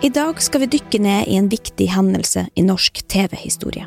[0.00, 3.84] I dag skal vi dykke ned i en viktig hendelse i norsk TV-historie.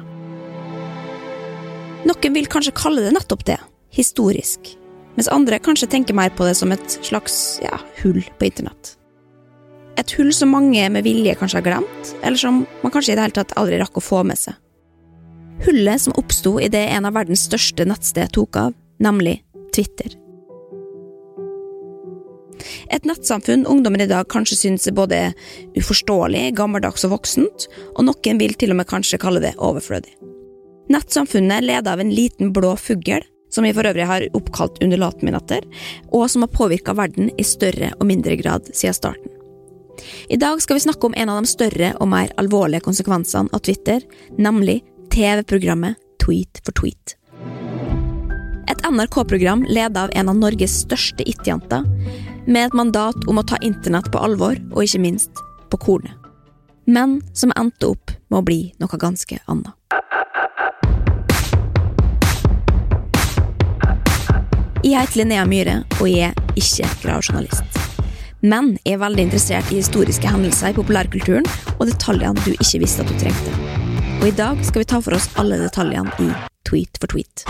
[2.05, 3.57] Noen vil kanskje kalle det nettopp det,
[3.97, 4.75] historisk,
[5.17, 8.93] mens andre kanskje tenker mer på det som et slags ja, hull på internett.
[9.97, 13.25] Et hull som mange med vilje kanskje har glemt, eller som man kanskje i det
[13.25, 14.53] hele tatt aldri rakk å få med seg.
[15.65, 19.39] Hullet som oppsto idet en av verdens største nettsted tok av, nemlig
[19.73, 20.13] Twitter.
[22.93, 25.19] Et nettsamfunn ungdommer i dag kanskje synes er både
[25.79, 27.67] uforståelig, gammeldags og voksent,
[27.97, 30.13] og noen vil til og med kanskje kalle det overflødig.
[30.93, 35.37] Nettsamfunnet leder av en liten blå fugl, som vi for øvrig har oppkalt undulaten min
[35.37, 35.65] etter,
[36.13, 39.33] og som har påvirka verden i større og mindre grad siden starten.
[40.29, 43.61] I dag skal vi snakke om en av de større og mer alvorlige konsekvensene av
[43.65, 44.05] Twitter,
[44.37, 44.81] nemlig
[45.13, 47.17] TV-programmet Tweet for tweet.
[48.71, 51.83] Et NRK-program ledet av en av Norges største it-jenter,
[52.45, 56.15] med et mandat om å ta internett på alvor, og ikke minst på kornet.
[56.85, 59.71] Men som endte opp med å bli noe ganske annet.
[64.83, 67.79] Jeg heter Linnea Myhre, og jeg er ikke gravjournalist.
[68.43, 71.47] Men jeg er veldig interessert i historiske hendelser i populærkulturen
[71.77, 73.55] og detaljene du ikke visste at du trengte.
[74.19, 76.33] Og i dag skal vi ta for oss alle detaljene i
[76.67, 77.45] Tweet for tweet.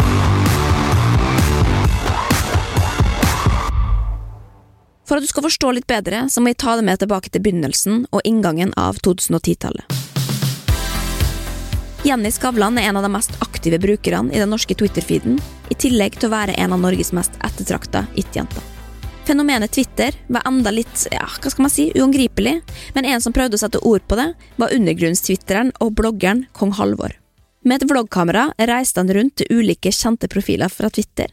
[5.14, 7.44] For at du skal forstå litt bedre, så må jeg ta det med tilbake til
[7.46, 9.86] begynnelsen og inngangen av 2010-tallet.
[12.02, 15.38] Jenny Skavlan er en av de mest aktive brukerne i den norske Twitter-feeden,
[15.70, 18.66] i tillegg til å være en av Norges mest ettertrakta it-jenter.
[19.30, 22.64] Fenomenet Twitter var enda litt ja, hva skal man si, uangripelig,
[22.98, 27.14] men en som prøvde å sette ord på det, var undergrunnstwitteren og bloggeren Kong Halvor.
[27.64, 31.32] Med et vloggkamera reiste han rundt til ulike kjente profiler fra Twitter,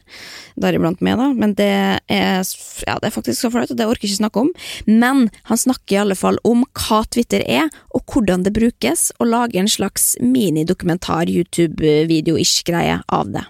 [0.59, 2.43] deriblant meg, da, men det er,
[2.87, 4.51] ja, det er faktisk så flaut, og det orker jeg ikke snakke om.
[4.87, 9.31] Men han snakker i alle fall om hva Twitter er, og hvordan det brukes, og
[9.33, 13.45] lager en slags minidokumentar, YouTube-video-ish-greie av det.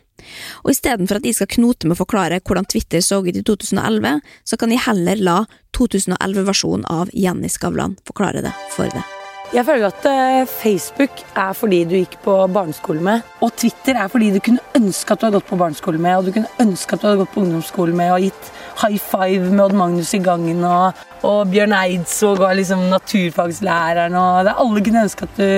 [0.66, 4.22] Og istedenfor at de skal knote med å forklare hvordan Twitter så ut i 2011,
[4.46, 5.40] så kan de heller la
[5.78, 9.21] 2011-versjonen av Jenny Skavlan forklare det for det.
[9.52, 13.26] Jeg føler at uh, Facebook er fordi du gikk på barneskole med.
[13.44, 16.28] Og Twitter er fordi du kunne ønske at du hadde gått på barneskole med, og
[16.30, 19.66] du kunne ønske at du hadde gått på ungdomsskole med og gitt high five med
[19.66, 25.04] Odd Magnus i gangen og, og Bjørn Eidsvåg og liksom naturfagslæreren og det, Alle kunne
[25.04, 25.50] ønske at du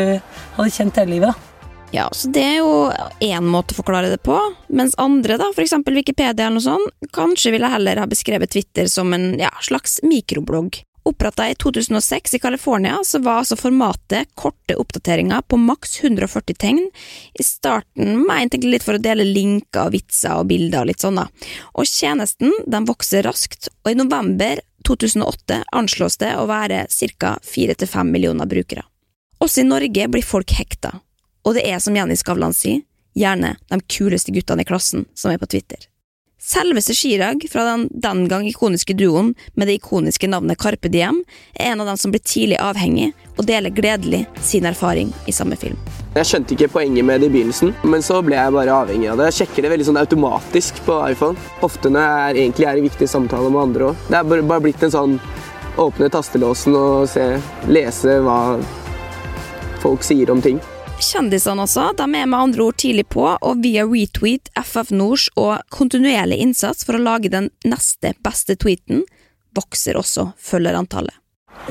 [0.58, 1.30] hadde kjent hele livet.
[1.30, 1.52] da.
[1.94, 2.90] Ja, så Det er jo
[3.22, 4.40] én måte å forklare det på,
[4.74, 5.76] mens andre, da, f.eks.
[5.86, 10.82] Wikipedia eller noe sånt, kanskje ville heller ha beskrevet Twitter som en ja, slags mikroblogg.
[11.06, 16.86] Oppretta i 2006 i California, var altså formatet korte oppdateringer på maks 140 tegn.
[17.34, 21.04] I starten mente jeg litt for å dele linker og vitser og bilder og litt
[21.04, 21.28] sånn, da.
[21.76, 26.86] Og tjenesten den vokser raskt, og i november 2008 anslås det å være
[27.20, 27.36] ca.
[27.44, 28.88] 4–5 millioner brukere.
[29.44, 31.02] Også i Norge blir folk hekta,
[31.44, 35.42] og det er som Jenny Skavlan sier, gjerne de kuleste guttene i klassen som er
[35.42, 35.84] på Twitter.
[36.46, 41.22] Selveste Chirag fra den den gang ikoniske duoen med det ikoniske navnet Carpe Diem
[41.56, 45.56] er en av dem som blir tidlig avhengig og deler gledelig sin erfaring i samme
[45.56, 45.80] film.
[46.18, 49.22] Jeg skjønte ikke poenget med det i begynnelsen, men så ble jeg bare avhengig av
[49.22, 49.30] det.
[49.32, 51.40] Jeg sjekker det veldig sånn automatisk på iPhone.
[51.64, 54.06] Ofte når jeg er, egentlig er i viktige samtaler med andre òg.
[54.12, 55.18] Det er bare, bare blitt en sånn
[55.80, 57.30] åpne tastelåsen og se,
[57.72, 58.40] lese hva
[59.80, 60.60] folk sier om ting.
[61.04, 65.60] Kjendisene også, de er med andre ord tidlig på, og via retweet, FF Nords og
[65.74, 69.04] kontinuerlig innsats for å lage den neste beste tweeten,
[69.58, 71.16] vokser også følgerantallet.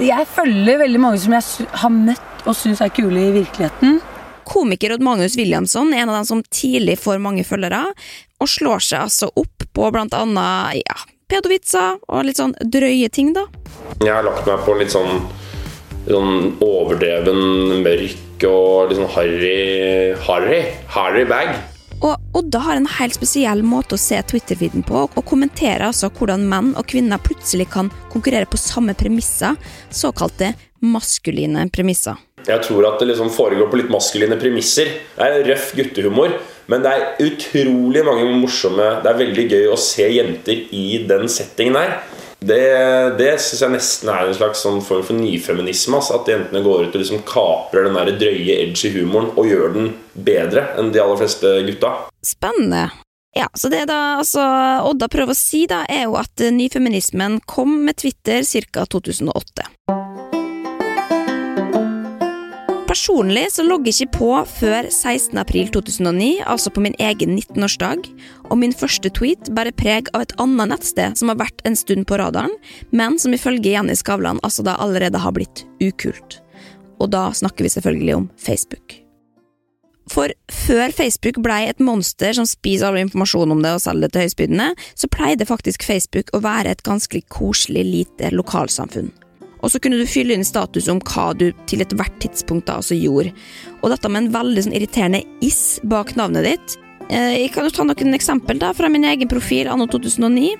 [0.03, 4.01] Jeg følger veldig mange som jeg har møtt og syns er kule i virkeligheten.
[4.49, 7.85] Komiker Odd Magnus Williamson er en av dem som tidlig får mange følgere,
[8.43, 10.99] og slår seg altså opp på blant annet ja,
[11.31, 13.47] pedovitser og litt sånn drøye ting, da.
[14.03, 15.25] Jeg har lagt meg på litt sånn,
[16.11, 20.63] sånn overdreven mørk og litt sånn harry Harry?
[20.95, 21.55] Harry bag.
[22.03, 26.49] Og Odda har en helt spesiell måte å se Twitter-feeden på, og kommenterer altså hvordan
[26.51, 29.55] menn og kvinner plutselig kan konkurrere på samme premisser,
[29.95, 30.51] såkalte
[30.83, 32.19] maskuline premisser.
[32.43, 34.91] Jeg tror at det liksom foregår på litt maskuline premisser.
[35.15, 36.35] Det er røff guttehumor,
[36.67, 41.31] men det er utrolig mange morsomme Det er veldig gøy å se jenter i den
[41.31, 41.95] settingen der.
[42.43, 42.63] Det,
[43.19, 45.99] det syns jeg nesten er en slags sånn form for nyfeminisme.
[45.99, 49.77] Altså, at jentene går ut og liksom kaprer den der drøye, edgy humoren og gjør
[49.77, 51.95] den bedre enn de aller fleste gutta.
[52.27, 52.89] Spennende.
[53.33, 54.43] Ja, så det da altså,
[54.91, 58.85] Odda prøver å si, da, er jo at nyfeminismen kom med Twitter ca.
[58.85, 59.71] 2008.
[62.93, 68.03] Personlig så logger jeg ikke på før 16.4.2009, altså på min egen 19-årsdag,
[68.51, 72.05] og min første tweet bærer preg av et annet nettsted som har vært en stund
[72.11, 72.53] på radaren,
[72.93, 76.43] men som ifølge Jenny Skavlan altså da allerede har blitt ukult.
[77.01, 78.99] og da snakker vi selvfølgelig om Facebook.
[80.13, 84.13] For før Facebook blei et monster som spiser all informasjon om det og selger det
[84.13, 89.11] til høyspydene, så pleide faktisk Facebook å være et ganske koselig, lite lokalsamfunn.
[89.63, 92.99] Og så kunne du fylle inn status om hva du til ethvert tidspunkt da altså
[92.99, 93.33] gjorde.
[93.81, 96.77] Og dette med en veldig sånn irriterende is bak navnet ditt.
[97.09, 100.57] Eh, jeg kan jo ta noen eksempel da fra min egen profil anno 2009.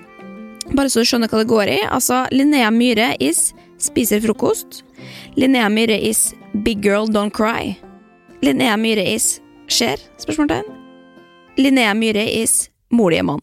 [0.73, 1.79] Bare så du skjønner hva det går i.
[1.91, 3.51] Altså, Linnea Myhre is
[3.83, 4.85] spiser frokost.
[5.35, 6.31] Linnea Myhre is
[6.63, 7.75] big girl don't cry.
[8.43, 9.99] Linnea Myhre is skjer?
[10.23, 10.69] Spørsmålstegn.
[11.59, 13.43] Linnea Myhre is molige mann.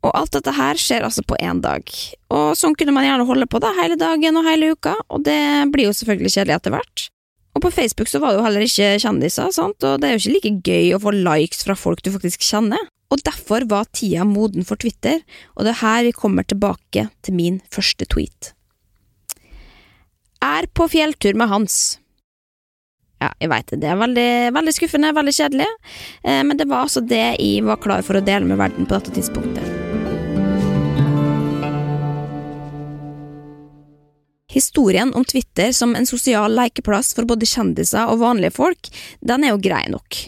[0.00, 1.84] Og alt dette her skjer altså på én dag.
[2.32, 5.40] Og sånn kunne man gjerne holde på da, hele dagen og hele uka, og det
[5.72, 7.10] blir jo selvfølgelig kjedelig etter hvert.
[7.56, 10.22] Og på Facebook så var det jo heller ikke kjendiser, sant, og det er jo
[10.22, 12.88] ikke like gøy å få likes fra folk du faktisk kjenner.
[13.10, 15.20] Og derfor var tida moden for Twitter,
[15.58, 18.52] og det er her vi kommer tilbake til min første tweet.
[20.40, 21.99] Er på fjelltur med Hans.
[23.20, 23.82] Ja, jeg veit det.
[23.82, 25.68] Det er veldig, veldig skuffende, veldig kjedelig,
[26.24, 28.96] eh, men det var altså det jeg var klar for å dele med verden på
[28.96, 29.66] dette tidspunktet.
[34.50, 38.88] Historien om Twitter som en sosial lekeplass for både kjendiser og vanlige folk,
[39.20, 40.18] den er jo grei nok.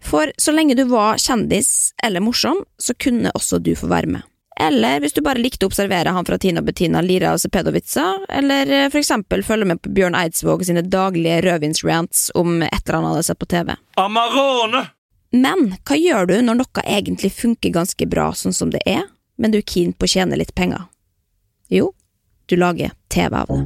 [0.00, 4.27] For så lenge du var kjendis eller morsom, så kunne også du få være med.
[4.60, 8.70] Eller hvis du bare likte å observere han fra Tina Bettina Lira og Cepedovica, eller
[8.74, 13.08] eh, for eksempel følge med på Bjørn Eidsvåg sine daglige rødvinsrants om et eller annet
[13.08, 13.76] han hadde sett på TV.
[14.02, 14.88] Amarone!
[15.30, 19.04] Men hva gjør du når noe egentlig funker ganske bra sånn som det er,
[19.38, 20.88] men du er keen på å tjene litt penger?
[21.70, 21.92] Jo,
[22.48, 23.60] du lager TV av det.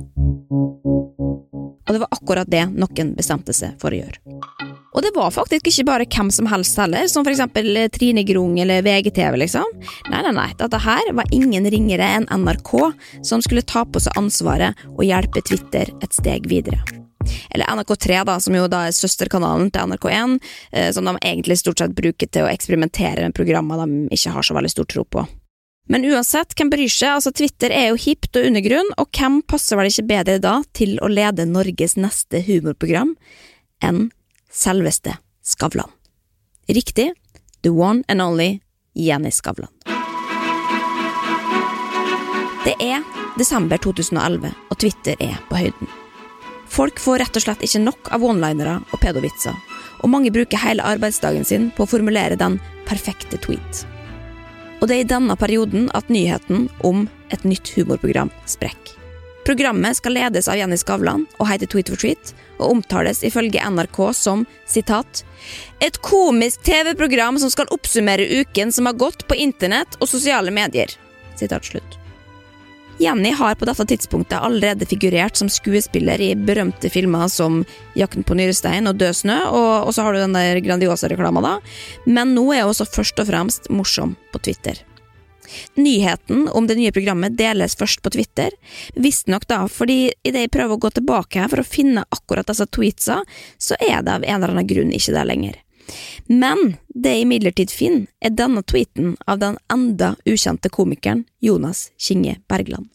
[1.82, 4.71] Og det var akkurat det noen bestemte seg for å gjøre.
[4.92, 8.58] Og det var faktisk ikke bare hvem som helst heller, som for eksempel Trine Grung
[8.60, 9.68] eller VGTV, liksom.
[10.12, 12.74] Nei, nei, nei, dette her var ingen ringere enn NRK,
[13.24, 16.82] som skulle ta på seg ansvaret og hjelpe Twitter et steg videre.
[17.54, 20.38] Eller NRK3, da, som jo da er søsterkanalen til NRK1,
[20.72, 24.46] eh, som de egentlig stort sett bruker til å eksperimentere med programmer de ikke har
[24.46, 25.24] så veldig stor tro på.
[25.90, 29.78] Men uansett, hvem bryr seg, altså Twitter er jo hipt og undergrunn, og hvem passer
[29.78, 33.16] vel ikke bedre da til å lede Norges neste humorprogram
[33.82, 34.10] enn
[34.52, 35.90] selveste Skavlan.
[36.68, 37.12] Riktig,
[37.62, 38.60] the one and only
[38.94, 39.70] Jenny Skavlan.
[42.64, 43.02] Det er
[43.38, 45.88] desember 2011, og Twitter er på høyden.
[46.68, 49.56] Folk får rett og slett ikke nok av one-linere og pedovitser,
[50.02, 53.82] og mange bruker hele arbeidsdagen sin på å formulere den perfekte tweet.
[54.80, 59.01] Og det er i denne perioden at nyheten om et nytt humorprogram sprekker.
[59.44, 63.98] Programmet skal ledes av Jenny Skavlan og heter Tweet for treat, og omtales ifølge NRK
[64.14, 65.24] som sitat,
[65.82, 70.94] et komisk TV-program som skal oppsummere uken som har gått på internett og sosiale medier.
[71.34, 71.98] Sitat slutt.
[73.02, 77.64] Jenny har på dette tidspunktet allerede figurert som skuespiller i berømte filmer som
[77.98, 81.56] Jakten på nyrestein og Død snø, og, og så har du den der Grandiosa-reklama, da.
[82.06, 84.84] Men nå er hun også først og fremst morsom på Twitter.
[85.74, 88.54] Nyheten om det nye programmet deles først på Twitter,
[88.94, 92.66] visstnok da fordi idet jeg prøver å gå tilbake her for å finne akkurat disse
[92.70, 93.22] tweetsa,
[93.58, 95.60] så er det av en eller annen grunn ikke det lenger.
[96.30, 102.38] Men det jeg imidlertid finner, er denne tweeten av den enda ukjente komikeren Jonas Kinge
[102.48, 102.88] Bergland.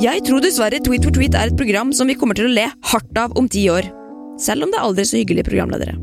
[0.00, 2.70] Jeg tror dessverre Tweet for tweet er et program som vi kommer til å le
[2.92, 3.90] hardt av om ti år,
[4.40, 5.98] selv om det er aldri så hyggelige programledere.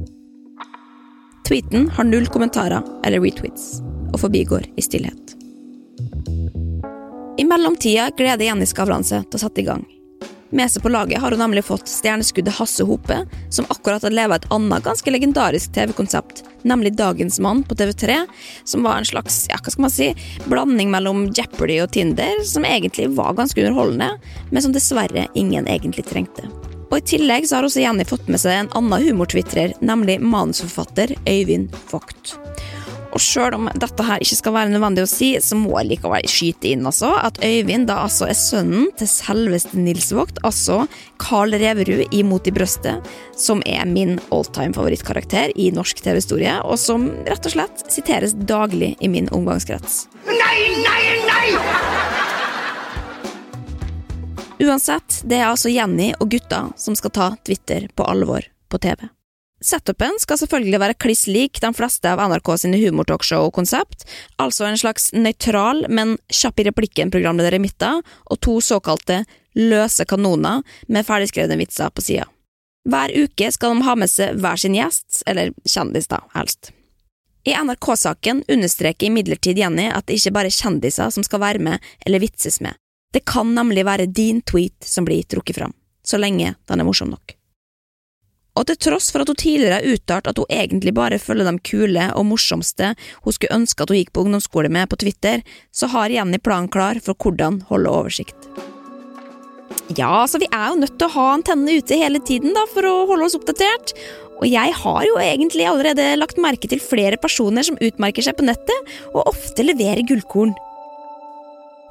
[1.48, 3.80] Tweeten har null kommentarer eller retweets
[4.18, 5.36] og forbigår i stillhet.
[7.38, 9.86] I mellomtida gleder Jenny Skavlan seg til å sette i gang.
[10.50, 13.18] Med seg på laget har hun nemlig fått stjerneskuddet Hasse Hope,
[13.54, 18.22] som akkurat har leva et annet ganske legendarisk TV-konsept, nemlig Dagens mann på TV3,
[18.64, 20.08] som var en slags ja, hva skal man si,
[20.48, 24.16] blanding mellom Jeopardy og Tinder, som egentlig var ganske underholdende,
[24.50, 26.48] men som dessverre ingen egentlig trengte.
[26.88, 31.18] Og I tillegg så har også Jenny fått med seg en annen humortvitrer, nemlig manusforfatter
[31.28, 32.38] Øyvind Vogt.
[33.18, 36.28] Og sjøl om dette her ikke skal være nødvendig å si, så må jeg likevel
[36.30, 40.84] skyte inn altså, at Øyvind da altså er sønnen til selveste Nils Vogt, altså
[41.18, 46.78] Carl Reverud i Mot i brøstet, som er min alltime favorittkarakter i norsk TV-historie, og
[46.78, 50.04] som rett og slett siteres daglig i min omgangskrets.
[50.30, 51.50] Nei, nei, nei!
[54.62, 59.10] Uansett, det er altså Jenny og gutta som skal ta Twitter på alvor på TV.
[59.64, 64.06] Setupen skal selvfølgelig være kliss lik de fleste av NRK sine humortalkshow-konsept,
[64.38, 69.24] altså en slags nøytral, men kjapp i replikken-programleder i midten, og to såkalte
[69.58, 70.62] løse kanoner
[70.94, 72.28] med ferdigskrevne vitser på sida.
[72.88, 76.72] Hver uke skal de ha med seg hver sin gjest, eller kjendis, da, helst.
[77.48, 81.92] I NRK-saken understreker imidlertid Jenny at det ikke bare er kjendiser som skal være med
[82.06, 82.76] eller vitses med.
[83.16, 85.74] Det kan nemlig være din tweet som blir trukket fram.
[86.08, 87.37] så lenge den er morsom nok.
[88.58, 91.62] Og til tross for at hun tidligere har uttalt at hun egentlig bare følger de
[91.62, 95.90] kule og morsomste hun skulle ønske at hun gikk på ungdomsskole med på Twitter, så
[95.94, 98.50] har Jenny planen klar for hvordan holde oversikt.
[99.96, 102.88] Ja, så vi er jo nødt til å ha antennene ute hele tiden da, for
[102.88, 103.94] å holde oss oppdatert.
[104.38, 108.46] Og jeg har jo egentlig allerede lagt merke til flere personer som utmerker seg på
[108.48, 110.56] nettet, og ofte leverer gullkorn.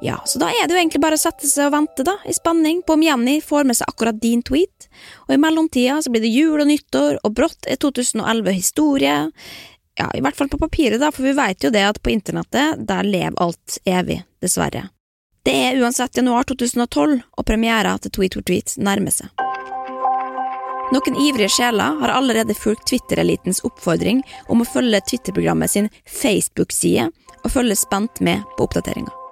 [0.01, 2.33] Ja, så da er det jo egentlig bare å sette seg og vente, da, i
[2.35, 4.85] spenning på om Jenny får med seg akkurat din tweet,
[5.25, 9.15] og i mellomtida så blir det jul og nyttår, og brått er 2011 historie.
[9.97, 12.85] Ja, i hvert fall på papiret, da, for vi veit jo det at på internettet,
[12.85, 14.85] der lever alt evig, dessverre.
[15.47, 19.31] Det er uansett januar 2012, og premiera til Tweet for tweet nærmer seg.
[20.93, 27.09] Noen ivrige sjeler har allerede fulgt Twitter-elitens oppfordring om å følge Twitter-programmet sin Facebook-side
[27.41, 29.26] og følge spent med på oppdateringa.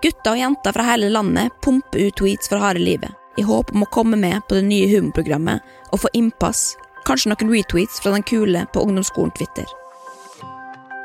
[0.00, 3.84] Gutter og jenter fra hele landet pumper ut tweets for harde livet, i håp om
[3.84, 5.60] å komme med på det nye humorprogrammet
[5.92, 6.70] og få innpass,
[7.04, 9.68] kanskje noen retweets fra den kule på ungdomsskolen Twitter.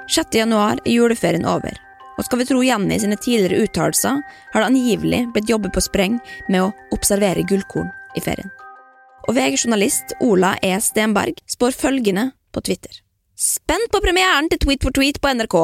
[0.08, 0.38] 6.
[0.40, 1.76] januar er juleferien over,
[2.16, 4.22] og skal vi tro Jenny sine tidligere uttalelser,
[4.54, 8.52] har det angivelig blitt jobbet på spreng med å observere gullkorn i ferien.
[9.26, 10.76] Og VG-journalist Ola E.
[10.80, 13.02] Stenberg spår følgende på Twitter.
[13.36, 15.58] Spent på premieren til Tweet for tweet på NRK.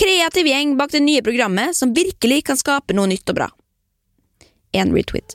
[0.00, 3.48] Kreativ gjeng bak det nye programmet som virkelig kan skape noe nytt og bra.
[4.72, 5.34] Én retweet.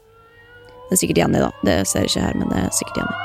[0.87, 1.51] Det er sikkert Jenny, da.
[1.67, 3.15] Det ser jeg ikke her, men det er sikkert Jenny.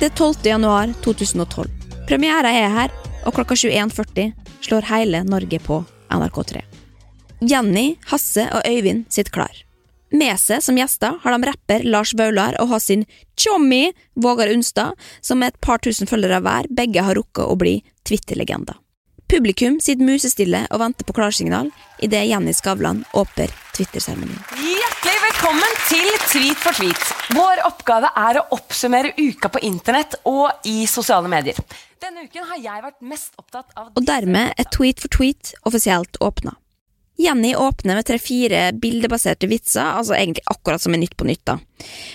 [0.00, 0.34] Det er 12.
[0.50, 1.70] januar 2012.
[2.10, 2.90] Premiera er her,
[3.22, 4.34] og klokka 21.40
[4.66, 6.66] slår hele Norge på NRK3.
[7.46, 9.54] Jenny, Hasse og Øyvind sitter klar.
[10.10, 13.04] Med seg som gjester har de rapper Lars Vaular og har sin
[13.38, 17.76] tjommi Vågar Unstad, som med et par tusen følgere hver begge har rukket å bli
[18.02, 18.74] Twitter-legender.
[19.30, 21.68] Publikum sitter musestille og venter på klarsignal
[22.02, 24.40] idet Jenny Skavlan åper Twitter-seremonien.
[24.58, 27.12] Hjertelig velkommen til Tweet for tweet.
[27.38, 31.60] Vår oppgave er å oppsummere uka på internett og i sosiale medier.
[32.02, 36.18] Denne uken har jeg vært mest opptatt av Og dermed er Tweet for tweet offisielt
[36.18, 36.56] åpna.
[37.18, 41.44] Jenny åpner med tre-fire bildebaserte vitser, altså egentlig akkurat som i Nytt på nytt.
[41.44, 41.58] da.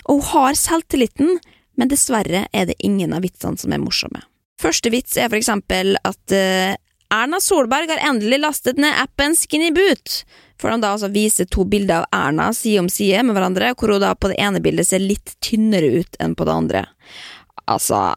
[0.04, 1.38] Og hun har selvtilliten,
[1.76, 4.24] men dessverre er det ingen av vitsene som er morsomme.
[4.60, 6.74] Første vits er for eksempel at uh,
[7.12, 10.24] Erna Solberg har endelig lastet ned appen Skinny Boot,
[10.58, 13.92] for de da altså viser to bilder av Erna side om side med hverandre, hvor
[13.92, 16.86] hun da på det ene bildet ser litt tynnere ut enn på det andre.
[17.66, 18.16] Altså,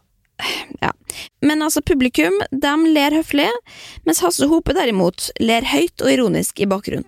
[0.83, 0.91] ja.
[1.45, 3.49] Men altså, publikum de ler høflig,
[4.07, 7.07] mens Hasse Hope derimot ler høyt og ironisk i bakgrunnen.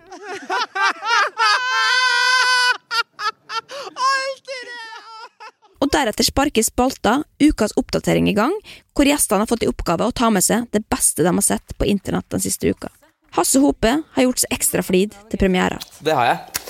[5.81, 8.53] Og deretter sparker spalta Ukas oppdatering i gang,
[8.93, 11.73] hvor gjestene har fått i oppgave å ta med seg det beste de har sett
[11.77, 12.91] på internett den siste uka.
[13.33, 15.79] Hasse Hope har gjort seg ekstra flid til premiera.
[16.03, 16.61] Det har jeg.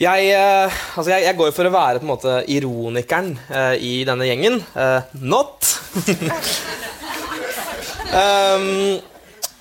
[0.00, 4.00] Jeg, eh, altså jeg, jeg går for å være på en måte ironikeren uh, i
[4.08, 4.56] denne gjengen.
[4.72, 5.68] Uh, not!
[8.16, 8.96] um,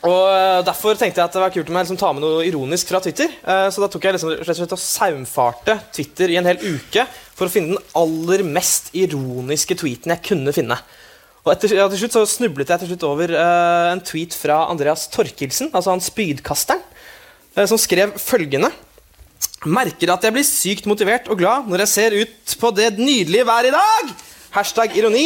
[0.08, 2.88] og Derfor tenkte jeg at det var kult om jeg liksom ta med noe ironisk
[2.88, 3.34] fra Twitter.
[3.44, 7.04] Så da tok jeg liksom rett og slett og saumfarte Twitter i en hel uke
[7.36, 10.78] for å finne den aller mest ironiske tweeten jeg kunne finne.
[11.44, 15.10] Og etter, ja, til slutt så snublet jeg til slutt over en tweet fra Andreas
[15.12, 16.86] Torkelsen, altså han spydkasteren,
[17.68, 18.72] som skrev følgende
[19.68, 23.48] Merker at jeg blir sykt motivert og glad når jeg ser ut på det nydelige
[23.48, 24.14] været i dag!
[24.56, 25.26] Hashtag ironi.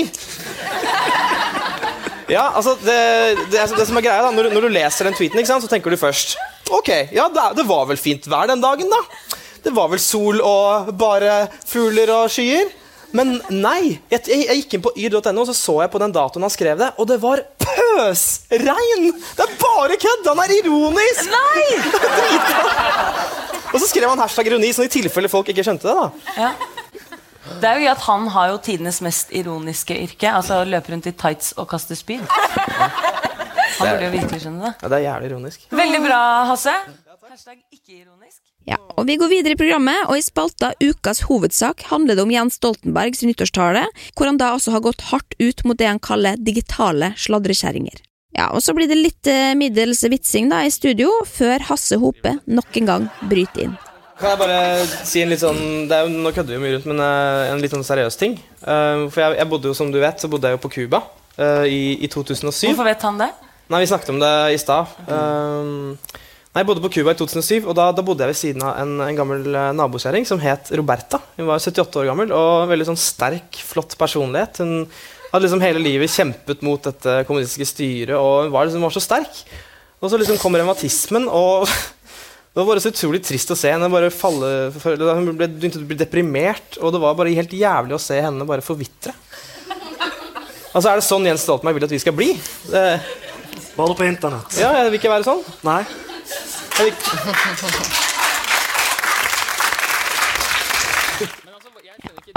[2.31, 2.97] Ja, altså Det,
[3.51, 5.91] det, det som er greia da, når, når, du leser den tweeten, sant, så tenker
[5.91, 6.37] du først
[6.73, 9.01] Ok, ja, det, det, var vel fint vær den dagen, da.
[9.63, 12.71] Det var vel sol og bare fugler og skyer.
[13.13, 13.99] Men nei.
[14.09, 16.53] Jeg, jeg, jeg gikk inn på yr.no og så så jeg på den datoen han
[16.55, 19.11] skrev det, og det var pøsregn!
[19.37, 20.31] Det er bare kødd!
[20.31, 21.29] Han er ironisk!
[21.37, 21.67] Nei!
[23.73, 25.95] og så skrev han hashtag ironi, sånn i tilfelle folk ikke skjønte det.
[25.97, 26.53] da ja.
[27.59, 30.29] Det er jo at Han har jo tidenes mest ironiske yrke.
[30.31, 32.23] Altså å Løpe rundt i tights og kaste spyd.
[32.23, 34.73] Han burde jo virkelig skjønne det.
[34.79, 35.65] Ja, Det er jævlig ironisk.
[35.71, 36.75] Veldig bra, Hasse.
[37.33, 38.39] Hashtag ikke ironisk.
[38.69, 42.31] Ja, og Vi går videre i programmet, og i spalta Ukas hovedsak handler det om
[42.31, 46.37] Jens Stoltenbergs nyttårstale, hvor han da også har gått hardt ut mot det han kaller
[46.37, 47.99] digitale sladrekjerringer.
[48.33, 52.37] Ja, og Så blir det litt eh, middels vitsing da i studio, før Hasse Hope
[52.49, 53.75] nok en gang bryter inn.
[54.19, 54.57] Kan jeg bare
[55.03, 57.73] si en litt sånn det er, Nå kødder vi mye rundt, men uh, en litt
[57.73, 58.37] sånn seriøs ting.
[58.61, 61.01] Uh, for jeg, jeg, bodde jo, som du vet, så bodde jeg jo på Cuba
[61.39, 62.69] uh, i, i, 2007.
[62.69, 63.31] Hvorfor vet han det?
[63.73, 64.91] Nei, Vi snakket om det i stad.
[65.09, 68.77] Nei, Jeg bodde på Cuba i 2007, og da, da, bodde jeg ved siden av
[68.83, 69.47] en, en gammel
[69.79, 71.17] nabokjerring som het Roberta.
[71.39, 74.61] Hun var 78 år gammel og veldig sånn sterk, flott personlighet.
[74.61, 74.85] Hun
[75.33, 79.41] hadde liksom hele livet kjempet mot dette kommunistiske styret og var, liksom, var så sterk.
[80.03, 81.67] Og så liksom kom revmatismen, og
[82.53, 85.95] Det var bare så utrolig trist å se henne bare falle Hun begynte å bli
[85.97, 89.09] deprimert, og det var bare helt jævlig å se henne bare forvitre.
[90.69, 92.29] Altså, Er det sånn Jens Stoltenberg vil at vi skal bli?
[92.69, 92.83] Det,
[93.73, 94.53] Bare på internett.
[94.61, 95.41] ja, jeg vil ikke være sånn.
[95.65, 95.81] Nei.
[96.77, 96.95] Jeg vil.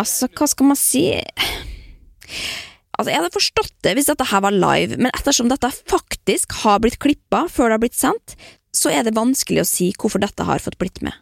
[0.01, 1.07] Altså, hva skal man si
[2.97, 6.81] Altså, Jeg hadde forstått det hvis dette her var live, men ettersom dette faktisk har
[6.81, 8.37] blitt klippa før det har blitt sendt,
[8.77, 11.15] så er det vanskelig å si hvorfor dette har fått blitt med.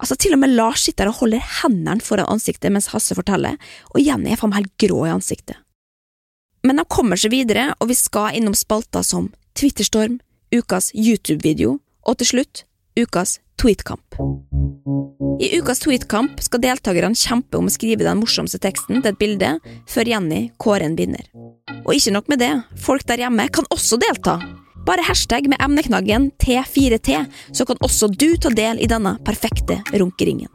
[0.00, 3.56] Altså, Til og med Lars sitter og holder hendene foran ansiktet mens Hasse forteller,
[3.94, 5.60] og Jenny er faen meg helt grå i ansiktet.
[6.64, 10.18] Men de kommer seg videre, og vi skal innom spalter som Twitterstorm,
[10.52, 12.64] ukas YouTube-video, og til slutt
[12.98, 14.16] ukas tweetkamp.
[15.40, 19.50] I ukas tweetkamp skal deltakerne kjempe om å skrive den morsomste teksten til et bilde,
[19.88, 21.26] før Jenny kårer en vinner.
[21.84, 22.50] Og ikke nok med det,
[22.80, 24.38] folk der hjemme kan også delta.
[24.88, 27.20] Bare hashtag med emneknaggen T4T,
[27.52, 30.48] så kan også du ta del i denne perfekte runkeringen.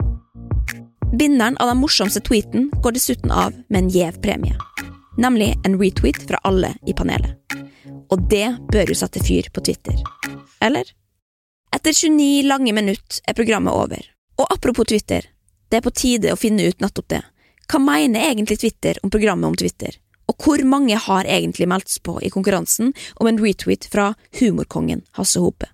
[1.16, 4.58] Vinneren av den morsomste tweeten går dessuten av med en gjev premie.
[5.16, 7.38] Nemlig en retweet fra alle i panelet.
[8.10, 9.96] Og det bør jo sette fyr på Twitter.
[10.62, 10.90] Eller?
[11.74, 14.02] Etter 29 lange minutter er programmet over.
[14.38, 15.26] Og apropos Twitter,
[15.68, 17.22] det er på tide å finne ut nettopp det.
[17.66, 19.96] Hva mener egentlig Twitter om programmet om Twitter?
[20.30, 25.02] Og hvor mange har egentlig meldt seg på i konkurransen om en retweet fra humorkongen
[25.18, 25.68] Hasse Hope?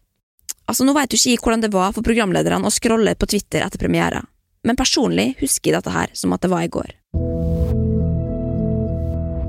[0.69, 3.81] Altså, nå vet du ikke hvordan det var for programlederne å scrolle på Twitter etter
[3.81, 4.23] premiera,
[4.65, 6.95] men personlig husker jeg dette her som at det var i går.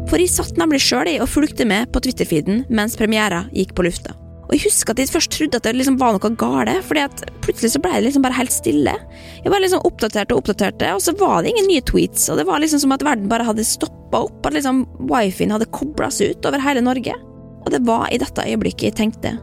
[0.10, 4.18] For jeg satt nemlig sjøl og fulgte med på Twitter-feeden mens premiera gikk på lufta.
[4.44, 7.24] Og jeg husker at jeg først trodde at det liksom var noe gale, fordi at
[7.46, 8.96] plutselig så ble det liksom bare helt stille.
[9.40, 12.48] Jeg bare liksom oppdaterte og oppdaterte, og så var det ingen nye tweets, og det
[12.50, 16.36] var liksom som at verden bare hadde stoppa opp, at liksom wifien hadde kobla seg
[16.36, 17.16] ut over hele Norge.
[17.64, 19.38] Og det var i dette øyeblikket jeg tenkte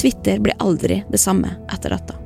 [0.00, 2.16] Twitter blir aldri det samme etter dette.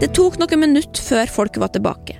[0.00, 2.16] Det tok noen minutter før folk var tilbake,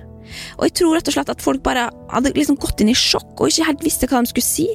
[0.59, 3.39] og jeg tror rett og slett at folk bare hadde liksom gått inn i sjokk
[3.39, 4.67] og ikke helt visste hva de skulle si.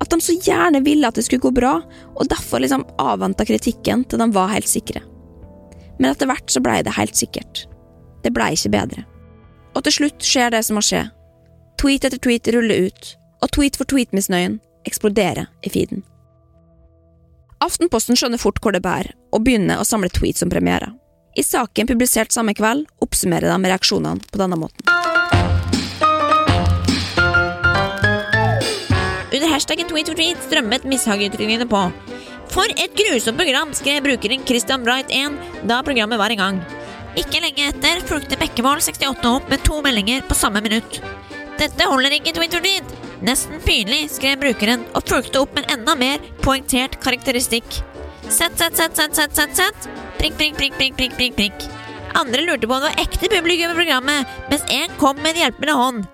[0.00, 1.78] At de så gjerne ville at det skulle gå bra,
[2.16, 5.02] og derfor liksom avventa kritikken til de var helt sikre.
[5.98, 7.64] Men etter hvert så blei det helt sikkert.
[8.24, 9.06] Det blei ikke bedre.
[9.76, 11.06] Og til slutt skjer det som må skje.
[11.80, 13.08] Tweet etter tweet ruller ut,
[13.44, 16.04] og tweet for tweet-misnøyen eksploderer i feeden.
[17.64, 20.92] Aftenposten skjønner fort hvor det bærer, og begynner å samle tweets om premiere.
[21.36, 24.95] I saken publisert samme kveld oppsummerer de reaksjonene på denne måten.
[29.56, 31.82] Hashtaggen tweet strømmet mishageutrykkene på.
[32.52, 36.60] For et grusomt program, skrev brukeren Christian Bright 1 da programmet var i gang.
[37.16, 41.00] Ikke lenge etter fulgte Bekkevold 68 opp med to meldinger på samme minutt.
[41.56, 42.96] Dette holder ikke tweet for tweet!
[43.24, 47.80] Nesten pinlig, skrev brukeren og fulgte opp med en enda mer poengtert karakteristikk.
[48.28, 49.88] Sett, sett, sett, sett, sett, sett, sett.
[50.18, 51.70] Prikk, prikk, prikk, prikk, prikk, prikk, prikk.
[52.16, 55.46] Andre lurte på om det var ekte publikum i programmet, mens én kom med en
[55.46, 56.04] hjelpende hånd.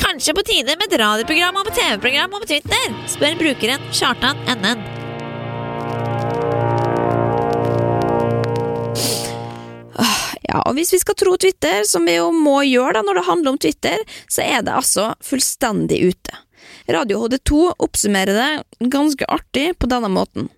[0.00, 2.96] Kanskje på tide med et radioprogram og et TV-program om Twitter?
[3.10, 4.82] spør brukeren Kjartan NN.
[10.50, 13.26] Ja, og hvis vi skal tro Twitter, som vi jo må gjøre da når det
[13.28, 16.40] handler om Twitter, så er det altså fullstendig ute.
[16.90, 20.48] Radio HD2 oppsummerer det ganske artig på denne måten.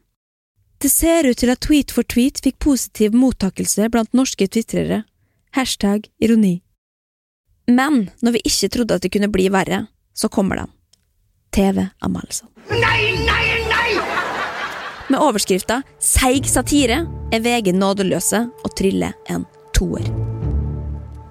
[0.80, 5.02] Det ser ut til at Tweet for tweet fikk positiv mottakelse blant norske twitrere.
[5.54, 6.62] Hashtag ironi.
[7.70, 10.72] Men når vi ikke trodde at det kunne bli verre, så kommer den.
[11.52, 12.48] TV-anmeldelsen.
[12.70, 13.88] Nei, nei, nei!
[15.12, 17.02] Med overskrifta Seig satire
[17.34, 19.44] er VG nådeløse og triller en
[19.76, 20.06] toer.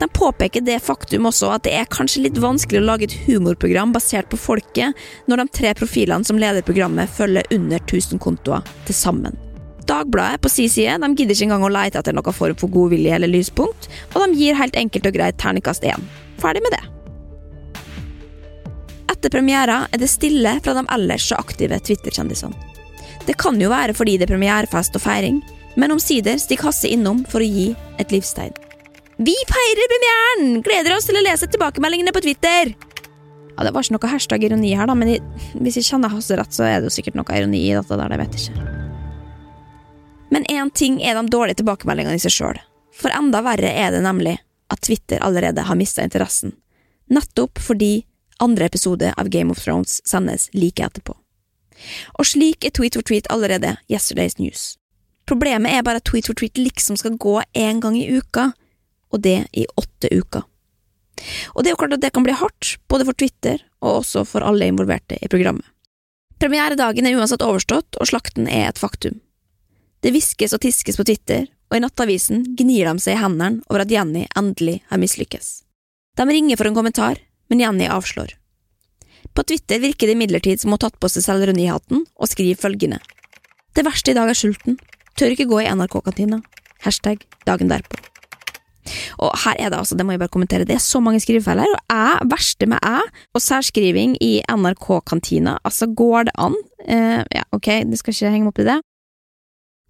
[0.01, 3.93] De påpeker det faktum også at det er kanskje litt vanskelig å lage et humorprogram
[3.93, 4.97] basert på folket,
[5.29, 9.37] når de tre profilene som leder programmet følger under 1000 kontoer til sammen.
[9.91, 13.17] Dagbladet på sin side de gidder ikke engang å lete etter noen form for godvilje
[13.17, 16.09] eller lyspunkt, og de gir helt enkelt og greit terningkast én.
[16.39, 16.83] Ferdig med det.
[19.11, 22.55] Etter premiera er det stille fra de ellers så aktive Twitter-kjendisene.
[23.27, 25.41] Det kan jo være fordi det er premierefest og feiring,
[25.77, 27.67] men omsider stikker Hasse innom for å gi
[28.01, 28.55] et livstegn.
[29.21, 30.61] Vi feirer premieren!
[30.65, 32.73] Gleder oss til å lese tilbakemeldingene på Twitter!
[33.51, 35.19] Ja, Det var ikke noe hashtag ironi her, da, men
[35.61, 38.09] hvis jeg kjenner Hasse rett, så er det jo sikkert noe ironi i dette der,
[38.09, 38.80] det vet jeg ikke.
[40.31, 42.59] Men én ting er de dårlige tilbakemeldingene i seg sjøl,
[42.95, 44.37] for enda verre er det nemlig
[44.71, 46.53] at Twitter allerede har mista interessen,
[47.11, 48.05] nettopp fordi
[48.41, 51.17] andre episode av Game of Thrones sendes like etterpå.
[52.19, 54.75] Og slik er Tweet for tweet allerede yesterday's news.
[55.29, 58.51] Problemet er bare at Tweet for tweet liksom skal gå én gang i uka,
[59.11, 60.47] og det i åtte uker.
[61.53, 64.23] Og det er jo klart at det kan bli hardt, både for Twitter og også
[64.25, 65.65] for alle involverte i programmet.
[66.41, 69.19] Premieredagen er uansett overstått, og slakten er et faktum.
[70.01, 73.83] Det hviskes og tiskes på Twitter, og i Nattavisen gnir de seg i hendene over
[73.83, 75.61] at Jenny endelig har mislykkes.
[76.17, 77.21] De ringer for en kommentar,
[77.53, 78.33] men Jenny avslår.
[79.37, 82.99] På Twitter virker det imidlertid som hun har tatt på seg selvironihatten og skriver følgende.
[83.77, 84.79] Det verste i dag er sulten.
[85.15, 86.41] Tør ikke gå i NRK-kantina.
[86.81, 88.01] Hashtag dagen derpå.
[89.21, 91.61] Og her er det altså, det må jeg bare kommentere, det er så mange skrivefeil
[91.61, 93.03] her, og æ, verste med æ,
[93.37, 96.57] og særskriving i NRK-kantina, altså går det an?
[96.87, 98.79] Eh, ja, ok, det skal ikke henge meg opp i det.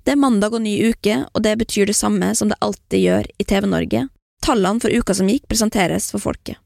[0.03, 3.27] Det er mandag og ny uke, og det betyr det samme som det alltid gjør
[3.37, 4.07] i TV-Norge.
[4.41, 6.57] Tallene for uka som gikk, presenteres for folket.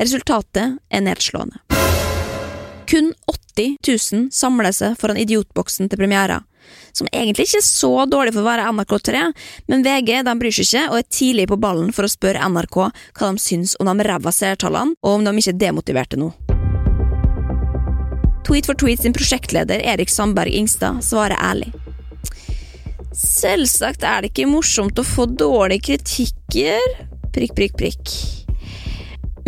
[0.00, 1.60] Resultatet er nedslående.
[2.88, 6.40] Kun 80 000 samler seg foran idiotboksen til premiera,
[6.96, 9.20] som egentlig ikke er så dårlig for å være NRK3,
[9.68, 12.80] men VG de bryr seg ikke og er tidlig på ballen for å spørre NRK
[12.80, 16.32] hva de syns om de ræva seertallene, og om de ikke er demotiverte nå.
[18.48, 21.68] Tweet for tweet sin prosjektleder Erik Sandberg Ingstad svarer ærlig.
[23.16, 26.84] Selvsagt er det ikke morsomt å få dårlige kritikker.
[27.34, 28.12] Prikk, prikk, prikk.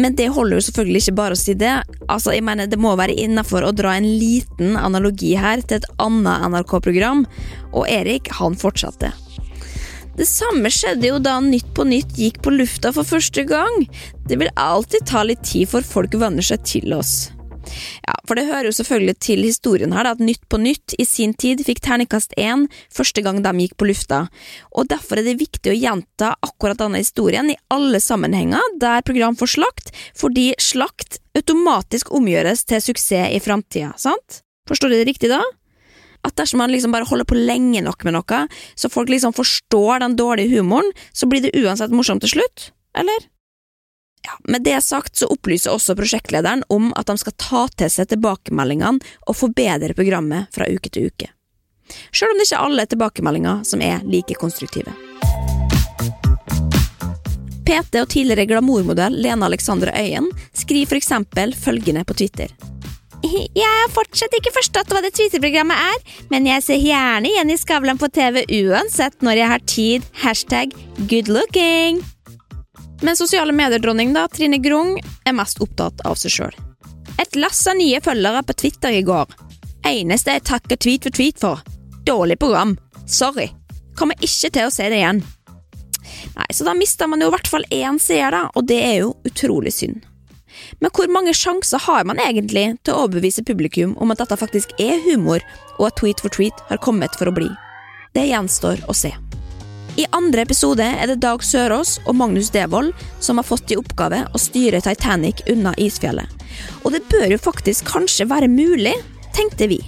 [0.01, 1.75] Men det holder jo selvfølgelig ikke bare å si det.
[2.09, 5.91] Altså, jeg mener Det må være innafor å dra en liten analogi her til et
[6.03, 7.27] annet NRK-program,
[7.73, 9.13] og Erik, han fortsatte.
[10.17, 13.87] Det samme skjedde jo da Nytt på Nytt gikk på lufta for første gang.
[14.29, 17.31] Det vil alltid ta litt tid for folk venner seg til oss.
[18.07, 21.07] Ja, for det hører jo selvfølgelig til historien her da, at Nytt på Nytt i
[21.09, 24.27] sin tid fikk terningkast én første gang de gikk på lufta,
[24.73, 29.39] og derfor er det viktig å gjenta akkurat denne historien i alle sammenhenger der program
[29.39, 34.43] får slakt, fordi slakt automatisk omgjøres til suksess i framtida, sant?
[34.69, 35.43] Forstår du det riktig da?
[36.23, 38.45] At dersom man liksom bare holder på lenge nok med noe,
[38.79, 43.27] så folk liksom forstår den dårlige humoren, så blir det uansett morsomt til slutt, eller?
[44.23, 48.11] Ja, med det sagt så opplyser også prosjektlederen om at de skal ta til seg
[48.13, 51.33] tilbakemeldingene og forbedre programmet fra uke til uke.
[52.15, 54.95] Selv om det ikke er alle tilbakemeldinger som er like konstruktive.
[57.67, 62.55] PT og tidligere glamourmodell Lena Alexandra Øyen skriver eksempel følgende på Twitter.
[63.23, 66.01] Jeg har fortsatt ikke forstått hva det Twitter-programmet er,
[66.33, 70.11] men jeg ser gjerne i Skavlan på TV uansett når jeg har tid.
[70.25, 70.75] Hashtag
[71.07, 72.03] good looking.
[73.03, 74.95] Men sosiale medier-dronning da, Trine Grung
[75.27, 76.55] er mest opptatt av seg sjøl.
[77.19, 79.27] Et lass av nye følgere på Twitter i går.
[79.89, 81.65] Eneste jeg takker tweet for tweet for.
[82.07, 82.77] Dårlig program.
[83.07, 83.49] Sorry.
[83.99, 85.23] Kommer ikke til å se det igjen.
[86.37, 88.97] Nei, Så da mister man jo i hvert fall én seer, da, og det er
[89.03, 90.07] jo utrolig synd.
[90.81, 94.75] Men hvor mange sjanser har man egentlig til å overbevise publikum om at dette faktisk
[94.81, 95.43] er humor,
[95.79, 97.51] og at Tweet for tweet har kommet for å bli?
[98.15, 99.13] Det gjenstår å se.
[99.93, 104.23] I andre episode er det Dag Sørås og Magnus Devold som har fått i oppgave
[104.33, 106.29] å styre Titanic unna isfjellet.
[106.81, 108.95] Og det bør jo faktisk kanskje være mulig,
[109.37, 109.83] tenkte vi.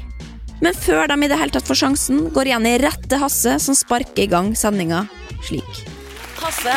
[0.60, 3.76] Men før de i det hele tatt får sjansen, går Jenny rett til Hasse, som
[3.76, 5.06] sparker i gang sendinga
[5.48, 5.80] slik.
[6.42, 6.76] Hasse,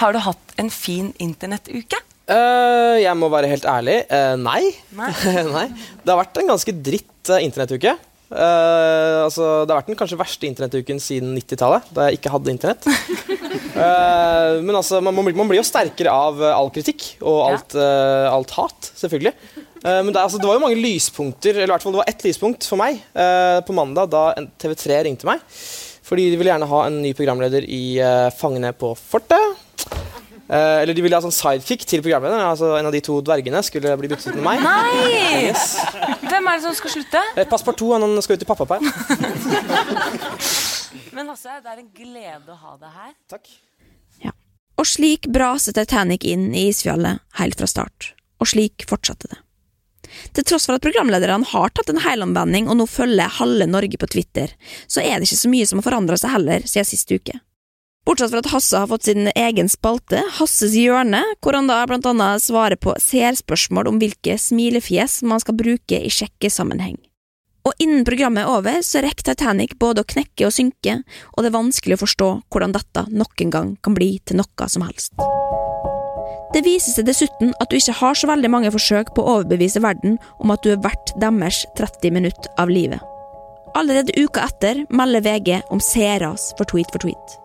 [0.00, 2.04] har du hatt en fin internettuke?
[2.30, 3.96] Uh, jeg må være helt ærlig.
[4.12, 4.60] Uh, nei.
[4.96, 5.10] Nei.
[5.56, 5.66] nei.
[6.04, 7.96] Det har vært en ganske dritt uh, internettuke.
[8.30, 12.52] Eh, altså, det har vært den kanskje verste internettuken siden 90-tallet, da jeg ikke hadde
[12.52, 12.86] internett.
[12.86, 18.30] uh, men altså, man, man, blir- jo sterkere av eh, all kritikk og alt, uh,
[18.30, 19.34] alt hat, selvfølgelig.
[19.80, 22.24] Men det, altså, det var jo mange lyspunkter, eller i hvert fall det var ett
[22.26, 22.98] lyspunkt for meg
[23.64, 24.26] på mandag da
[24.60, 25.40] TV3 ringte meg.
[26.04, 27.96] Fordi de ville gjerne ha en ny programleder i
[28.36, 30.19] Fangene på fortet.
[30.50, 32.42] Eh, eller de ville ha sånn sidekick til programlederen.
[32.42, 34.64] Altså En av de to dvergene skulle bli byttet ut med meg.
[34.66, 35.46] Nei!
[35.46, 35.76] Yes.
[36.26, 37.22] Hvem er det som skal slutte?
[37.36, 38.86] Eh, Passepartout han han skal ut i pappaperm.
[41.16, 43.12] Men Hasse, det er en glede å ha deg her.
[43.30, 43.46] Takk.
[44.80, 48.14] Og slik braset Titanic inn i isfjellet helt fra start.
[48.40, 49.40] Og slik fortsatte det.
[50.34, 54.08] Til tross for at programlederne har tatt en helomvending og nå følger halve Norge på
[54.10, 54.54] Twitter,
[54.88, 57.36] så er det ikke så mye som har forandra seg heller siden sist uke.
[58.06, 62.08] Bortsett fra at Hasse har fått sin egen spalte, Hasses hjørne, hvor han da blant
[62.08, 66.96] annet svarer på seerspørsmål om hvilke smilefjes man skal bruke i sjekkesammenheng.
[67.68, 71.02] Og innen programmet er over, så rekker Titanic både å knekke og synke,
[71.34, 74.70] og det er vanskelig å forstå hvordan dette nok en gang kan bli til noe
[74.72, 75.12] som helst.
[76.50, 79.84] Det viser seg dessuten at du ikke har så veldig mange forsøk på å overbevise
[79.84, 83.04] verden om at du er verdt deres 30 minutter av livet.
[83.78, 87.39] Allerede uka etter melder VG om seeras for Tweet for tweet.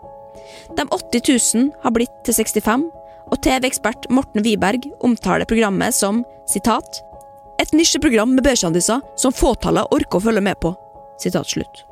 [0.75, 2.85] De 80 000 har blitt til 65,
[3.31, 7.01] og TV-ekspert Morten Wiberg omtaler programmet som citat,
[7.61, 10.73] et nisjeprogram med B-kjendiser som fåtallet orker å følge med på.
[11.21, 11.85] Citat slutt.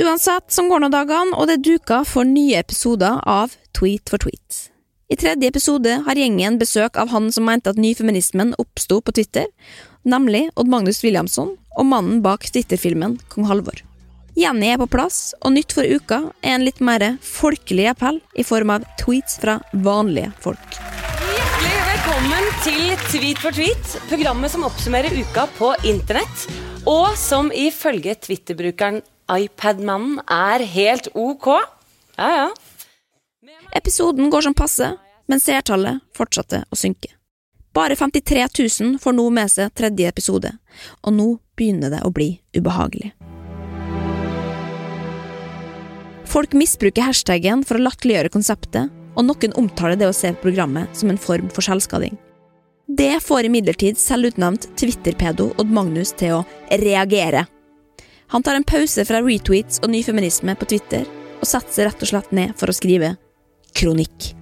[0.00, 4.20] Uansett som går nå dagene, og det er duka for nye episoder av Tweet for
[4.20, 4.68] tweet.
[5.12, 9.48] I tredje episode har gjengen besøk av han som mente at nyfeminismen oppsto på Twitter,
[10.08, 13.80] nemlig Odd Magnus Williamson og mannen bak Twitter-filmen Kong Halvor.
[14.34, 18.44] Jenny er på plass, og nytt for uka er en litt mer folkelig appell i
[18.48, 20.78] form av tweets fra vanlige folk.
[21.20, 26.46] Hjertelig velkommen til Tweet for tweet, programmet som oppsummerer uka på internett,
[26.88, 29.02] og som ifølge Twitter-brukeren
[29.36, 31.52] iPadmannen er helt ok.
[32.16, 32.48] Ja, ja.
[33.76, 34.94] Episoden går som passe,
[35.28, 37.12] men seertallet fortsatte å synke.
[37.76, 38.48] Bare 53
[38.80, 40.56] 000 får nå med seg tredje episode,
[41.04, 43.12] og nå begynner det å bli ubehagelig.
[46.32, 51.10] Folk misbruker hashtaggen for å latterliggjøre konseptet, og noen omtaler det å se programmet som
[51.12, 52.14] en form for selvskading.
[52.88, 56.40] Det får imidlertid selvutnevnt Twitter-pedo Odd Magnus til å
[56.80, 57.44] reagere.
[58.32, 61.04] Han tar en pause fra retweets og nyfeminisme på Twitter,
[61.42, 63.14] og setter seg rett og slett ned for å skrive
[63.76, 64.32] kronikk.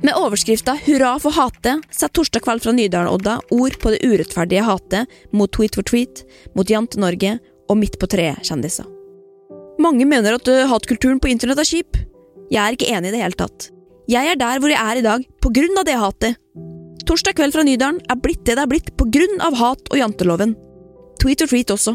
[0.00, 5.08] Med overskrifta 'Hurra for hatet' setter torsdag kveld fra Nydalen-Odda ord på det urettferdige hatet
[5.32, 8.97] mot Tweet for tweet, mot Jante-Norge og Midt på treet-kjendiser.
[9.78, 11.98] Mange mener at uh, hatkulturen på internett er kjip.
[12.50, 13.68] Jeg er ikke enig i det hele tatt.
[14.08, 16.38] Jeg er der hvor jeg er i dag på grunn av det hatet.
[17.08, 20.00] Torsdag kveld fra Nydalen er blitt det det er blitt på grunn av hat og
[20.00, 20.54] janteloven.
[21.22, 21.94] Tweet og tweet også.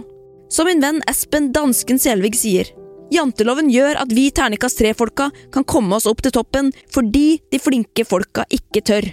[0.54, 2.70] Som min venn Espen Dansken Selvig sier,
[3.14, 8.06] janteloven gjør at vi terningkast tre-folka kan komme oss opp til toppen fordi de flinke
[8.06, 9.10] folka ikke tør.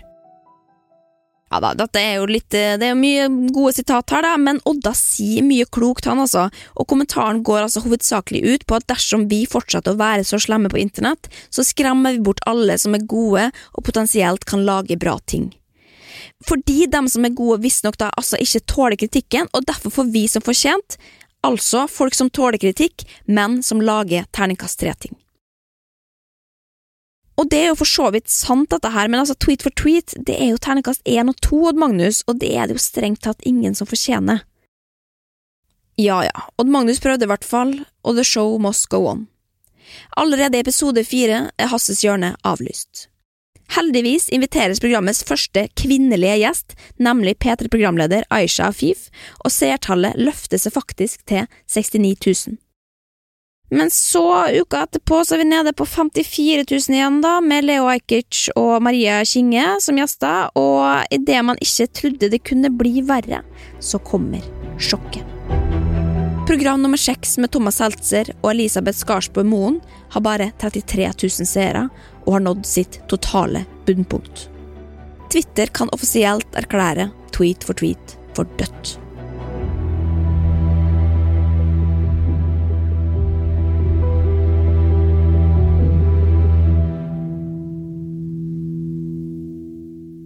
[1.51, 4.61] Ja da, dette er jo litt Det er jo mye gode sitat her, da, men
[4.71, 6.47] Odda sier mye klokt, han altså,
[6.79, 10.71] og kommentaren går altså hovedsakelig ut på at dersom vi fortsetter å være så slemme
[10.71, 15.17] på internett, så skremmer vi bort alle som er gode og potensielt kan lage bra
[15.27, 15.51] ting.
[16.47, 20.27] Fordi dem som er gode visstnok da altså ikke tåler kritikken, og derfor får vi
[20.31, 21.01] som fortjent,
[21.47, 25.19] altså folk som tåler kritikk, men som lager terningkast tre-ting.
[27.40, 30.12] Og det er jo for så vidt sant, dette her, men altså tweet for tweet,
[30.29, 33.22] det er jo terningkast én og to, Odd Magnus, og det er det jo strengt
[33.24, 34.42] tatt ingen som fortjener.
[36.00, 39.24] Ja ja, Odd Magnus prøvde i hvert fall, og the show must go on.
[40.20, 43.09] Allerede i episode fire er Hasses hjørne avlyst.
[43.70, 49.09] Heldigvis inviteres programmets første kvinnelige gjest, nemlig P3-programleder Aisha Afif,
[49.44, 52.59] og seertallet løfter seg faktisk til 69 000.
[53.70, 57.87] Men så, uka etterpå, så er vi nede på 54 000 igjen, da, med Leo
[57.87, 63.44] Ajkic og Maria Kinge som gjester, og idet man ikke trodde det kunne bli verre,
[63.78, 64.42] så kommer
[64.80, 65.22] sjokket.
[66.50, 69.76] Program nummer seks med Thomas Seltzer og Elisabeth Skarsbø Moen
[70.11, 71.85] har bare 33 000 seere
[72.24, 74.48] og har nådd sitt totale bunnpunkt.
[75.30, 78.96] Twitter kan offisielt erklære tweet for tweet for dødt.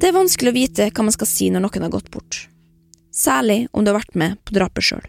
[0.05, 2.43] Det er vanskelig å vite hva man skal si når noen har gått bort,
[3.09, 5.07] særlig om du har vært med på drapet sjøl.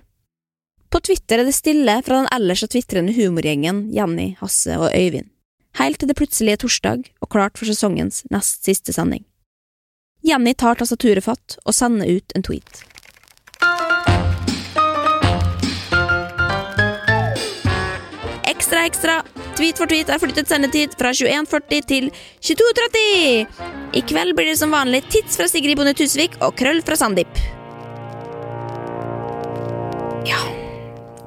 [0.88, 5.28] På Twitter er det stille fra den ellers så tvitrende humorgjengen Jenny, Hasse og Øyvind,
[5.82, 9.26] helt til det plutselig er torsdag og klart for sesongens nest siste sending.
[10.24, 12.86] Jenny tar tastaturet fatt og sender ut en tweet.
[18.48, 19.26] Ekstra, ekstra!
[19.56, 22.10] Tweet for tweet er flyttet sendetid fra 21.40 til
[22.44, 23.46] 22.30!
[23.96, 27.40] I kveld blir det som vanlig tits fra Sigrid Bonde Tusvik og krøll fra Sandeep.
[30.28, 30.42] Ja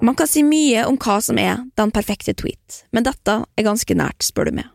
[0.04, 3.96] Man kan si mye om hva som er den perfekte tweet, men dette er ganske
[3.96, 4.68] nært, spør du meg.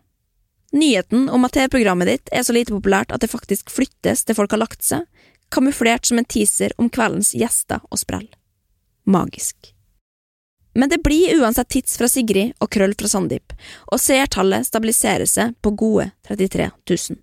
[0.74, 4.58] Nyheten om at TV-programmet ditt er så lite populært at det faktisk flyttes til folk
[4.58, 5.06] har lagt seg,
[5.54, 8.26] kamuflert som en teaser om kveldens gjester og sprell.
[9.06, 9.73] Magisk.
[10.74, 13.54] Men det blir uansett tids fra Sigrid og krøll fra Sandeep,
[13.92, 17.22] og seertallet stabiliserer seg på gode 33 000.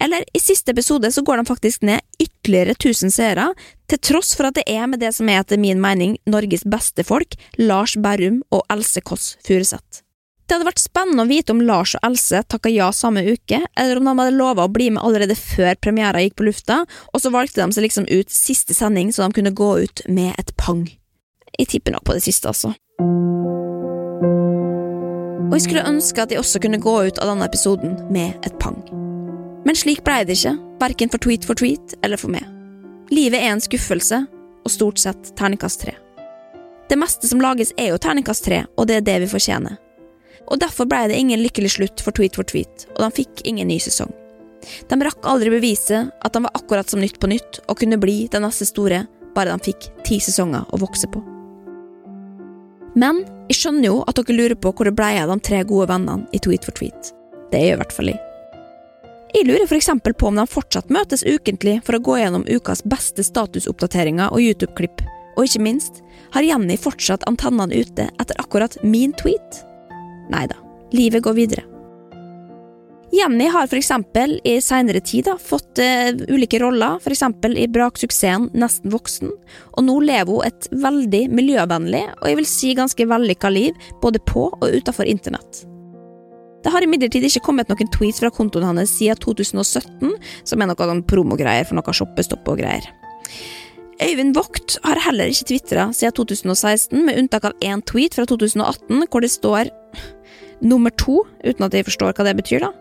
[0.00, 3.50] Eller, i siste episode så går de faktisk ned ytterligere 1000 seere,
[3.90, 7.04] til tross for at det er med det som er etter min mening Norges beste
[7.06, 10.02] folk, Lars Berrum og Else Kåss Furuseth.
[10.46, 13.98] Det hadde vært spennende å vite om Lars og Else takka ja samme uke, eller
[13.98, 17.34] om de hadde lova å bli med allerede før premiera gikk på lufta, og så
[17.34, 20.86] valgte de seg liksom ut siste sending så de kunne gå ut med et pang.
[21.56, 22.74] Jeg tipper nok på det siste, altså.
[25.46, 28.56] Og jeg skulle ønske at jeg også kunne gå ut av denne episoden med et
[28.60, 28.76] pang.
[29.66, 32.44] Men slik blei det ikke, verken for Tweet for tweet eller for meg.
[33.14, 34.24] Livet er en skuffelse,
[34.66, 35.94] og stort sett terningkast tre.
[36.90, 39.78] Det meste som lages er jo terningkast tre, og det er det vi fortjener.
[40.46, 43.70] Og derfor blei det ingen lykkelig slutt for Tweet for tweet, og de fikk ingen
[43.70, 44.12] ny sesong.
[44.90, 48.24] De rakk aldri bevise at de var akkurat som Nytt på Nytt og kunne bli
[48.32, 49.04] den neste store,
[49.36, 51.22] bare de fikk ti sesonger å vokse på.
[52.96, 55.90] Men jeg skjønner jo at dere lurer på hvor det blei av de tre gode
[55.92, 57.12] vennene i Tweet for tweet.
[57.52, 58.22] Det gjør i hvert fall jeg.
[59.36, 63.26] Jeg lurer eksempel på om de fortsatt møtes ukentlig for å gå gjennom ukas beste
[63.26, 65.04] statusoppdateringer og YouTube-klipp,
[65.36, 65.98] Og ikke minst,
[66.32, 69.58] har Jenny fortsatt antennene ute etter akkurat min tweet?
[70.32, 70.56] Nei da,
[70.96, 71.75] livet går videre.
[73.16, 78.92] Jenny har eksempel i seinere tid da, fått uh, ulike roller, eksempel i braksuksessen Nesten
[78.92, 79.30] voksen,
[79.72, 84.20] og nå lever hun et veldig miljøvennlig og jeg vil si ganske vellykka liv både
[84.28, 85.64] på og utafor internett.
[86.66, 90.96] Det har imidlertid ikke kommet noen tweets fra kontoen hans siden 2017, som er noe
[91.06, 92.88] promogreier for noe shoppestopp og greier.
[94.02, 99.06] Øyvind Vogt har heller ikke tvitra siden 2016, med unntak av én tweet fra 2018
[99.06, 99.70] hvor det står
[100.60, 102.72] nummer to, uten at jeg forstår hva det betyr, da.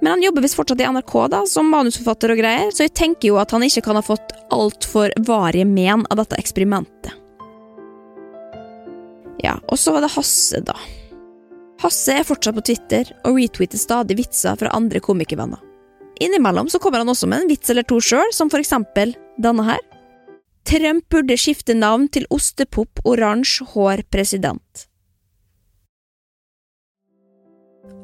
[0.00, 3.32] Men han jobber visst fortsatt i NRK da, som manusforfatter og greier, så jeg tenker
[3.32, 7.14] jo at han ikke kan ha fått altfor varige men av dette eksperimentet.
[9.44, 10.74] Ja, og så var det Hasse, da.
[11.78, 15.60] Hasse er fortsatt på Twitter og retweeter stadig vitser fra andre komikervenner.
[16.18, 19.62] Innimellom så kommer han også med en vits eller to sjøl, som for eksempel denne
[19.68, 19.78] her.
[20.66, 24.88] Trump burde skifte navn til Ostepop oransje hår president.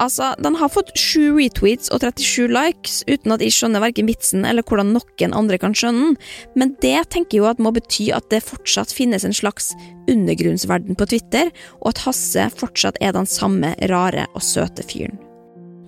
[0.02, 4.46] Altså, den har fått sju retweets og 37 likes, uten at jeg skjønner verken vitsen
[4.48, 6.16] eller hvordan noen andre kan skjønne den,
[6.58, 9.70] men det tenker jeg jo at må bety at det fortsatt finnes en slags
[10.10, 15.20] undergrunnsverden på Twitter, og at Hasse fortsatt er den samme rare og søte fyren.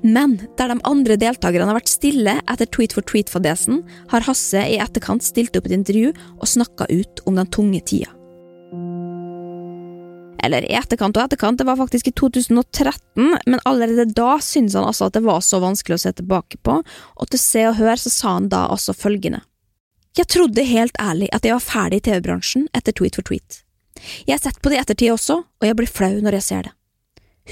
[0.07, 3.83] Men der de andre deltakerne har vært stille etter tweet for tweet-fadesen,
[4.13, 8.16] har Hasse i etterkant stilt opp et intervju og snakka ut om den tunge tida.
[10.45, 14.87] Eller i etterkant og etterkant, det var faktisk i 2013, men allerede da syntes han
[14.87, 18.01] altså at det var så vanskelig å se tilbake på, og til Se og Hør
[18.01, 19.43] så sa han da altså følgende.
[20.17, 23.63] Jeg trodde helt ærlig at jeg var ferdig i TV-bransjen etter Tweet for tweet.
[24.25, 26.69] Jeg har sett på det i ettertid også, og jeg blir flau når jeg ser
[26.69, 26.75] det.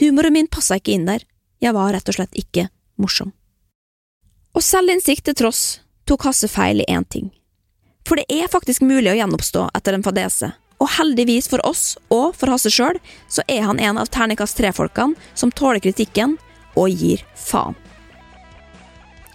[0.01, 1.25] Humoren min passa ikke inn der,
[1.61, 2.69] jeg var rett og slett ikke
[3.01, 3.33] morsom.
[4.55, 5.63] Og selvinnsikt til tross
[6.09, 7.31] tok Hasse feil i én ting.
[8.05, 10.51] For det er faktisk mulig å gjenoppstå etter en fadese,
[10.83, 12.99] og heldigvis for oss, og for Hasse sjøl,
[13.31, 16.37] så er han en av terningkast tre-folkene som tåler kritikken
[16.75, 17.77] og gir faen.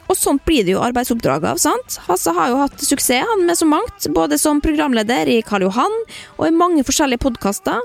[0.09, 1.99] Og sånt blir det jo arbeidsoppdrag av, sant?
[2.07, 5.95] Hasse har jo hatt suksess han med så mangt, både som programleder i Karl Johan
[6.39, 7.77] og i mange forskjellige podkaster.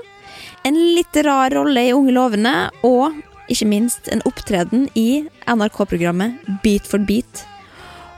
[0.65, 3.13] En litt rar rolle i Unge lovende, og
[3.53, 7.45] ikke minst en opptreden i NRK-programmet Beat for beat.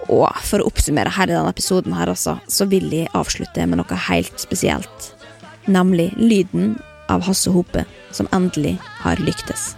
[0.07, 3.81] Og for å oppsummere her i denne episoden her, altså, så vil jeg avslutte med
[3.81, 5.16] noe helt spesielt
[5.67, 6.77] nemlig lyden
[7.07, 9.75] av Hasse Hope, som endelig har lyktes.